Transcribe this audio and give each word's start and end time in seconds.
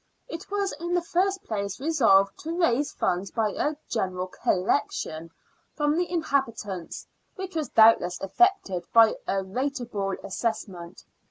It 0.27 0.49
was 0.49 0.71
in 0.79 0.95
the 0.95 1.01
first 1.03 1.43
place 1.43 1.79
resolved 1.79 2.35
to 2.39 2.59
raise 2.59 2.91
funds 2.91 3.29
by 3.29 3.51
a 3.51 3.75
general" 3.87 4.25
collection" 4.41 5.29
from 5.77 5.95
the 5.95 6.07
inhabi 6.07 6.59
tants, 6.59 7.05
which 7.35 7.55
was 7.55 7.69
doubtless 7.69 8.19
effected 8.19 8.87
by 8.93 9.13
a 9.27 9.43
rateable 9.43 10.15
assess 10.23 10.67
ment. 10.67 11.03